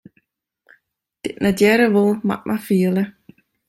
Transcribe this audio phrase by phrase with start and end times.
[1.21, 3.03] Dy't net hearre wol, moat mar fiele.